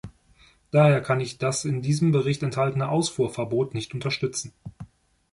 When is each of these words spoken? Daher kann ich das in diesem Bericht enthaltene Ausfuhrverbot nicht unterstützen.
Daher 0.71 0.99
kann 1.01 1.19
ich 1.19 1.37
das 1.37 1.63
in 1.63 1.83
diesem 1.83 2.11
Bericht 2.11 2.41
enthaltene 2.41 2.89
Ausfuhrverbot 2.89 3.75
nicht 3.75 3.93
unterstützen. 3.93 4.51